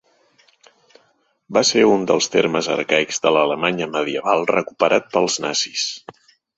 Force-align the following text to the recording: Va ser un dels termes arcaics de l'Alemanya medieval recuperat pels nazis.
Va 1.57 1.63
ser 1.73 1.83
un 1.91 2.07
dels 2.13 2.29
termes 2.37 2.71
arcaics 2.79 3.23
de 3.27 3.35
l'Alemanya 3.39 3.91
medieval 3.95 4.45
recuperat 4.57 5.17
pels 5.17 5.43
nazis. 5.49 5.91